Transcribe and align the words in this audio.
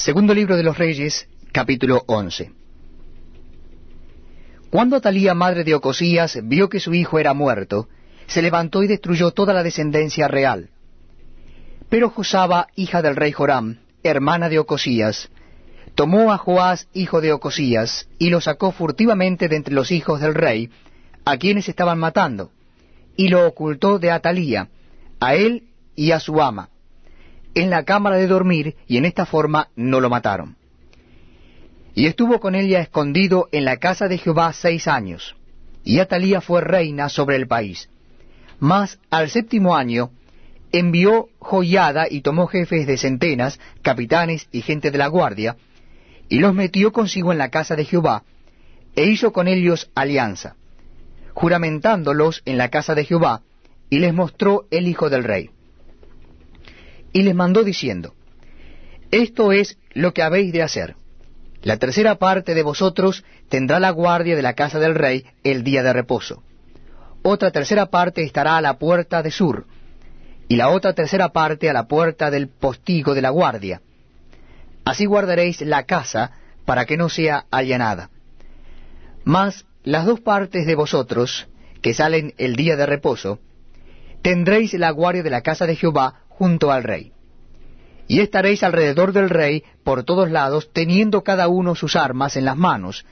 Segundo 0.00 0.32
libro 0.32 0.56
de 0.56 0.62
los 0.62 0.78
Reyes, 0.78 1.28
capítulo 1.52 2.04
11. 2.06 2.52
Cuando 4.70 4.96
Atalía, 4.96 5.34
madre 5.34 5.62
de 5.62 5.74
Ocosías, 5.74 6.38
vio 6.42 6.70
que 6.70 6.80
su 6.80 6.94
hijo 6.94 7.18
era 7.18 7.34
muerto, 7.34 7.86
se 8.26 8.40
levantó 8.40 8.82
y 8.82 8.86
destruyó 8.86 9.32
toda 9.32 9.52
la 9.52 9.62
descendencia 9.62 10.26
real. 10.26 10.70
Pero 11.90 12.08
Josaba, 12.08 12.68
hija 12.76 13.02
del 13.02 13.14
rey 13.14 13.32
Joram, 13.32 13.80
hermana 14.02 14.48
de 14.48 14.58
Ocosías, 14.58 15.28
tomó 15.94 16.32
a 16.32 16.38
Joás, 16.38 16.88
hijo 16.94 17.20
de 17.20 17.34
Ocosías, 17.34 18.08
y 18.18 18.30
lo 18.30 18.40
sacó 18.40 18.72
furtivamente 18.72 19.48
de 19.48 19.56
entre 19.56 19.74
los 19.74 19.90
hijos 19.90 20.22
del 20.22 20.34
rey, 20.34 20.70
a 21.26 21.36
quienes 21.36 21.68
estaban 21.68 21.98
matando, 21.98 22.52
y 23.16 23.28
lo 23.28 23.46
ocultó 23.46 23.98
de 23.98 24.12
Atalía, 24.12 24.70
a 25.20 25.34
él 25.34 25.64
y 25.94 26.12
a 26.12 26.20
su 26.20 26.40
ama 26.40 26.70
en 27.54 27.70
la 27.70 27.84
cámara 27.84 28.16
de 28.16 28.26
dormir, 28.26 28.76
y 28.86 28.96
en 28.96 29.04
esta 29.04 29.26
forma 29.26 29.68
no 29.76 30.00
lo 30.00 30.10
mataron. 30.10 30.56
Y 31.94 32.06
estuvo 32.06 32.40
con 32.40 32.54
ella 32.54 32.80
escondido 32.80 33.48
en 33.52 33.64
la 33.64 33.78
casa 33.78 34.08
de 34.08 34.18
Jehová 34.18 34.52
seis 34.52 34.86
años, 34.86 35.36
y 35.84 35.98
Atalía 35.98 36.40
fue 36.40 36.60
reina 36.60 37.08
sobre 37.08 37.36
el 37.36 37.48
país. 37.48 37.88
Mas 38.60 38.98
al 39.10 39.30
séptimo 39.30 39.76
año 39.76 40.10
envió 40.72 41.28
joyada 41.38 42.06
y 42.08 42.20
tomó 42.20 42.46
jefes 42.46 42.86
de 42.86 42.96
centenas, 42.96 43.58
capitanes 43.82 44.46
y 44.52 44.60
gente 44.60 44.90
de 44.90 44.98
la 44.98 45.08
guardia, 45.08 45.56
y 46.28 46.38
los 46.38 46.54
metió 46.54 46.92
consigo 46.92 47.32
en 47.32 47.38
la 47.38 47.48
casa 47.48 47.74
de 47.74 47.84
Jehová, 47.84 48.22
e 48.94 49.06
hizo 49.06 49.32
con 49.32 49.48
ellos 49.48 49.90
alianza, 49.94 50.54
juramentándolos 51.34 52.42
en 52.44 52.58
la 52.58 52.68
casa 52.68 52.94
de 52.94 53.04
Jehová, 53.04 53.42
y 53.88 53.98
les 53.98 54.14
mostró 54.14 54.66
el 54.70 54.86
hijo 54.86 55.10
del 55.10 55.24
rey 55.24 55.50
y 57.12 57.22
les 57.22 57.34
mandó 57.34 57.64
diciendo, 57.64 58.14
Esto 59.10 59.52
es 59.52 59.78
lo 59.92 60.12
que 60.12 60.22
habéis 60.22 60.52
de 60.52 60.62
hacer. 60.62 60.96
La 61.62 61.76
tercera 61.76 62.14
parte 62.16 62.54
de 62.54 62.62
vosotros 62.62 63.24
tendrá 63.48 63.80
la 63.80 63.90
guardia 63.90 64.36
de 64.36 64.42
la 64.42 64.54
casa 64.54 64.78
del 64.78 64.94
rey 64.94 65.26
el 65.44 65.62
día 65.62 65.82
de 65.82 65.92
reposo. 65.92 66.42
Otra 67.22 67.50
tercera 67.50 67.86
parte 67.86 68.22
estará 68.22 68.56
a 68.56 68.62
la 68.62 68.78
puerta 68.78 69.22
de 69.22 69.30
sur, 69.30 69.66
y 70.48 70.56
la 70.56 70.70
otra 70.70 70.94
tercera 70.94 71.28
parte 71.28 71.68
a 71.68 71.72
la 71.72 71.86
puerta 71.86 72.30
del 72.30 72.48
postigo 72.48 73.14
de 73.14 73.22
la 73.22 73.30
guardia. 73.30 73.82
Así 74.84 75.04
guardaréis 75.04 75.60
la 75.60 75.84
casa 75.84 76.32
para 76.64 76.86
que 76.86 76.96
no 76.96 77.08
sea 77.08 77.44
allanada. 77.50 78.10
Mas 79.24 79.66
las 79.84 80.06
dos 80.06 80.20
partes 80.20 80.66
de 80.66 80.74
vosotros, 80.74 81.46
que 81.82 81.94
salen 81.94 82.34
el 82.38 82.56
día 82.56 82.76
de 82.76 82.86
reposo, 82.86 83.38
tendréis 84.22 84.72
la 84.74 84.90
guardia 84.90 85.22
de 85.22 85.30
la 85.30 85.42
casa 85.42 85.66
de 85.66 85.76
Jehová 85.76 86.22
junto 86.40 86.72
al 86.72 86.84
rey. 86.84 87.12
Y 88.08 88.20
estaréis 88.20 88.62
alrededor 88.62 89.12
del 89.12 89.28
rey 89.28 89.62
por 89.84 90.04
todos 90.04 90.30
lados, 90.30 90.70
teniendo 90.72 91.22
cada 91.22 91.48
uno 91.48 91.74
sus 91.74 91.96
armas 91.96 92.34
en 92.34 92.46
las 92.46 92.56
manos, 92.56 93.04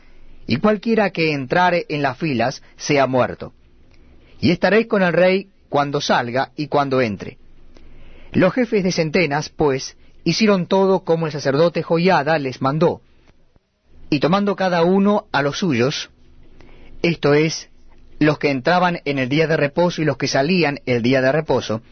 y 0.46 0.56
cualquiera 0.56 1.10
que 1.10 1.32
entrare 1.32 1.84
en 1.90 2.00
las 2.00 2.16
filas 2.16 2.62
sea 2.78 3.06
muerto. 3.06 3.52
Y 4.40 4.50
estaréis 4.50 4.86
con 4.86 5.02
el 5.02 5.12
rey 5.12 5.50
cuando 5.68 6.00
salga 6.00 6.52
y 6.56 6.68
cuando 6.68 7.02
entre. 7.02 7.36
Los 8.32 8.54
jefes 8.54 8.82
de 8.82 8.92
centenas, 8.92 9.50
pues, 9.50 9.98
hicieron 10.24 10.64
todo 10.64 11.04
como 11.04 11.26
el 11.26 11.32
sacerdote 11.32 11.82
Joiada 11.82 12.38
les 12.38 12.62
mandó, 12.62 13.02
y 14.08 14.20
tomando 14.20 14.56
cada 14.56 14.84
uno 14.84 15.26
a 15.32 15.42
los 15.42 15.58
suyos, 15.58 16.08
esto 17.02 17.34
es, 17.34 17.68
los 18.20 18.38
que 18.38 18.48
entraban 18.48 19.00
en 19.04 19.18
el 19.18 19.28
día 19.28 19.46
de 19.46 19.58
reposo 19.58 20.00
y 20.00 20.06
los 20.06 20.16
que 20.16 20.28
salían 20.28 20.80
el 20.86 21.02
día 21.02 21.20
de 21.20 21.30
reposo, 21.30 21.82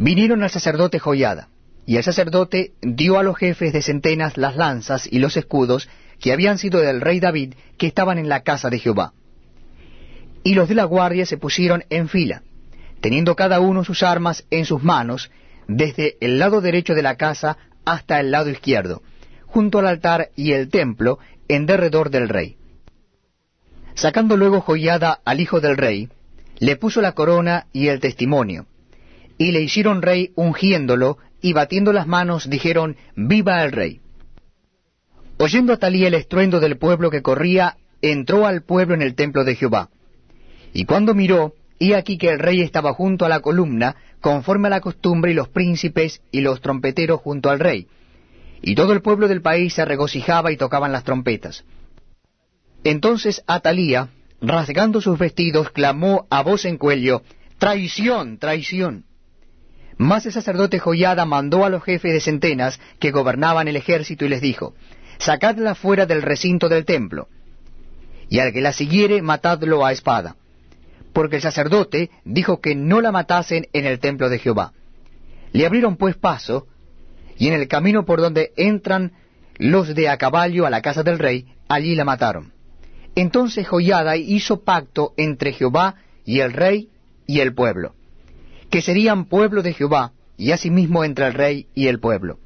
Vinieron 0.00 0.42
al 0.42 0.48
sacerdote 0.48 0.98
Joyada, 0.98 1.48
y 1.84 1.98
el 1.98 2.02
sacerdote 2.02 2.72
dio 2.80 3.18
a 3.18 3.22
los 3.22 3.36
jefes 3.36 3.74
de 3.74 3.82
centenas 3.82 4.38
las 4.38 4.56
lanzas 4.56 5.06
y 5.06 5.18
los 5.18 5.36
escudos 5.36 5.90
que 6.18 6.32
habían 6.32 6.56
sido 6.56 6.80
del 6.80 7.02
rey 7.02 7.20
David, 7.20 7.52
que 7.76 7.88
estaban 7.88 8.16
en 8.16 8.30
la 8.30 8.40
casa 8.40 8.70
de 8.70 8.78
Jehová. 8.78 9.12
Y 10.42 10.54
los 10.54 10.70
de 10.70 10.74
la 10.74 10.84
guardia 10.84 11.26
se 11.26 11.36
pusieron 11.36 11.84
en 11.90 12.08
fila, 12.08 12.42
teniendo 13.02 13.36
cada 13.36 13.60
uno 13.60 13.84
sus 13.84 14.02
armas 14.02 14.46
en 14.50 14.64
sus 14.64 14.82
manos, 14.82 15.30
desde 15.68 16.16
el 16.22 16.38
lado 16.38 16.62
derecho 16.62 16.94
de 16.94 17.02
la 17.02 17.16
casa 17.16 17.58
hasta 17.84 18.20
el 18.20 18.30
lado 18.30 18.48
izquierdo, 18.48 19.02
junto 19.44 19.80
al 19.80 19.86
altar 19.86 20.30
y 20.34 20.52
el 20.52 20.70
templo, 20.70 21.18
en 21.46 21.66
derredor 21.66 22.08
del 22.08 22.30
rey. 22.30 22.56
Sacando 23.96 24.38
luego 24.38 24.62
Joyada 24.62 25.20
al 25.26 25.40
hijo 25.40 25.60
del 25.60 25.76
rey, 25.76 26.08
le 26.58 26.76
puso 26.76 27.02
la 27.02 27.12
corona 27.12 27.66
y 27.74 27.88
el 27.88 28.00
testimonio, 28.00 28.64
y 29.40 29.52
le 29.52 29.62
hicieron 29.62 30.02
rey 30.02 30.32
ungiéndolo, 30.34 31.16
y 31.40 31.54
batiendo 31.54 31.94
las 31.94 32.06
manos 32.06 32.50
dijeron, 32.50 32.96
Viva 33.16 33.64
el 33.64 33.72
rey. 33.72 34.02
Oyendo 35.38 35.72
Atalía 35.72 36.08
el 36.08 36.14
estruendo 36.14 36.60
del 36.60 36.76
pueblo 36.76 37.10
que 37.10 37.22
corría, 37.22 37.78
entró 38.02 38.46
al 38.46 38.60
pueblo 38.60 38.94
en 38.94 39.00
el 39.00 39.14
templo 39.14 39.42
de 39.44 39.56
Jehová. 39.56 39.88
Y 40.74 40.84
cuando 40.84 41.14
miró, 41.14 41.54
y 41.78 41.94
aquí 41.94 42.18
que 42.18 42.28
el 42.28 42.38
rey 42.38 42.60
estaba 42.60 42.92
junto 42.92 43.24
a 43.24 43.30
la 43.30 43.40
columna, 43.40 43.96
conforme 44.20 44.66
a 44.66 44.72
la 44.72 44.82
costumbre, 44.82 45.30
y 45.30 45.34
los 45.34 45.48
príncipes 45.48 46.20
y 46.30 46.42
los 46.42 46.60
trompeteros 46.60 47.22
junto 47.22 47.48
al 47.48 47.60
rey. 47.60 47.86
Y 48.60 48.74
todo 48.74 48.92
el 48.92 49.00
pueblo 49.00 49.26
del 49.26 49.40
país 49.40 49.72
se 49.72 49.86
regocijaba 49.86 50.52
y 50.52 50.58
tocaban 50.58 50.92
las 50.92 51.04
trompetas. 51.04 51.64
Entonces 52.84 53.42
Atalía, 53.46 54.10
rasgando 54.42 55.00
sus 55.00 55.18
vestidos, 55.18 55.70
clamó 55.70 56.26
a 56.28 56.42
voz 56.42 56.66
en 56.66 56.76
cuello, 56.76 57.22
Traición, 57.56 58.36
traición. 58.36 59.06
Mas 60.00 60.24
el 60.24 60.32
sacerdote 60.32 60.78
Joyada 60.78 61.26
mandó 61.26 61.66
a 61.66 61.68
los 61.68 61.84
jefes 61.84 62.14
de 62.14 62.22
centenas 62.22 62.80
que 62.98 63.10
gobernaban 63.10 63.68
el 63.68 63.76
ejército 63.76 64.24
y 64.24 64.30
les 64.30 64.40
dijo, 64.40 64.72
Sacadla 65.18 65.74
fuera 65.74 66.06
del 66.06 66.22
recinto 66.22 66.70
del 66.70 66.86
templo, 66.86 67.28
y 68.30 68.38
al 68.38 68.54
que 68.54 68.62
la 68.62 68.72
siguiere 68.72 69.20
matadlo 69.20 69.84
a 69.84 69.92
espada. 69.92 70.36
Porque 71.12 71.36
el 71.36 71.42
sacerdote 71.42 72.08
dijo 72.24 72.62
que 72.62 72.74
no 72.74 73.02
la 73.02 73.12
matasen 73.12 73.66
en 73.74 73.84
el 73.84 73.98
templo 73.98 74.30
de 74.30 74.38
Jehová. 74.38 74.72
Le 75.52 75.66
abrieron 75.66 75.98
pues 75.98 76.16
paso, 76.16 76.66
y 77.36 77.48
en 77.48 77.52
el 77.52 77.68
camino 77.68 78.06
por 78.06 78.22
donde 78.22 78.54
entran 78.56 79.12
los 79.58 79.94
de 79.94 80.08
a 80.08 80.16
caballo 80.16 80.64
a 80.64 80.70
la 80.70 80.80
casa 80.80 81.02
del 81.02 81.18
rey, 81.18 81.44
allí 81.68 81.94
la 81.94 82.06
mataron. 82.06 82.54
Entonces 83.16 83.68
Joyada 83.68 84.16
hizo 84.16 84.64
pacto 84.64 85.12
entre 85.18 85.52
Jehová 85.52 85.96
y 86.24 86.40
el 86.40 86.54
rey 86.54 86.88
y 87.26 87.40
el 87.40 87.52
pueblo 87.52 87.96
que 88.70 88.82
serían 88.82 89.24
pueblo 89.24 89.62
de 89.62 89.74
Jehová, 89.74 90.12
y 90.36 90.52
asimismo 90.52 91.04
entre 91.04 91.26
el 91.26 91.34
rey 91.34 91.66
y 91.74 91.88
el 91.88 92.00
pueblo. 92.00 92.38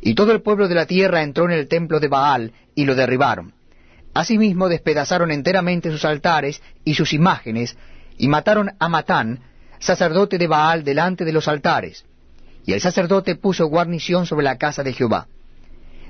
Y 0.00 0.14
todo 0.14 0.32
el 0.32 0.42
pueblo 0.42 0.66
de 0.66 0.74
la 0.74 0.86
tierra 0.86 1.22
entró 1.22 1.44
en 1.44 1.52
el 1.52 1.68
templo 1.68 2.00
de 2.00 2.08
Baal, 2.08 2.52
y 2.74 2.84
lo 2.84 2.94
derribaron. 2.94 3.52
Asimismo 4.14 4.68
despedazaron 4.68 5.30
enteramente 5.30 5.90
sus 5.90 6.04
altares 6.04 6.62
y 6.84 6.94
sus 6.94 7.12
imágenes, 7.12 7.76
y 8.18 8.28
mataron 8.28 8.72
a 8.78 8.88
Matán, 8.88 9.40
sacerdote 9.78 10.38
de 10.38 10.46
Baal, 10.46 10.84
delante 10.84 11.24
de 11.24 11.32
los 11.32 11.48
altares. 11.48 12.04
Y 12.66 12.72
el 12.72 12.80
sacerdote 12.80 13.36
puso 13.36 13.66
guarnición 13.66 14.26
sobre 14.26 14.44
la 14.44 14.56
casa 14.56 14.82
de 14.82 14.92
Jehová. 14.92 15.28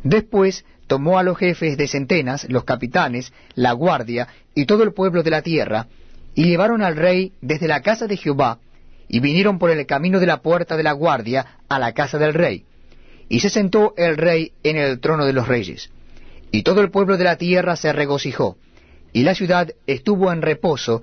Después 0.03 0.65
tomó 0.87 1.19
a 1.19 1.23
los 1.23 1.39
jefes 1.39 1.77
de 1.77 1.89
centenas, 1.89 2.47
los 2.49 2.65
capitanes, 2.65 3.33
la 3.55 3.73
guardia 3.73 4.29
y 4.55 4.67
todo 4.67 4.83
el 4.83 4.93
pueblo 4.93 5.23
de 5.23 5.31
la 5.31 5.43
tierra, 5.43 5.87
y 6.35 6.45
llevaron 6.45 6.83
al 6.83 6.97
rey 6.97 7.33
desde 7.41 7.69
la 7.69 7.83
casa 7.83 8.07
de 8.07 8.17
Jehová, 8.17 8.59
y 9.13 9.21
vinieron 9.21 9.59
por 9.59 9.71
el 9.71 9.87
camino 9.87 10.19
de 10.19 10.27
la 10.27 10.41
puerta 10.41 10.77
de 10.77 10.83
la 10.83 10.93
guardia 10.93 11.59
a 11.69 11.79
la 11.79 11.93
casa 11.93 12.19
del 12.19 12.33
rey. 12.33 12.65
Y 13.29 13.41
se 13.41 13.51
sentó 13.51 13.93
el 13.99 14.17
rey 14.17 14.53
en 14.65 14.79
el 14.79 15.01
trono 15.01 15.27
de 15.27 15.35
los 15.35 15.47
reyes. 15.47 15.91
Y 16.51 16.63
todo 16.63 16.81
el 16.81 16.91
pueblo 16.91 17.19
de 17.19 17.25
la 17.25 17.37
tierra 17.37 17.77
se 17.77 17.93
regocijó, 17.93 18.57
y 19.13 19.23
la 19.23 19.35
ciudad 19.35 19.71
estuvo 19.87 20.33
en 20.33 20.41
reposo 20.41 21.03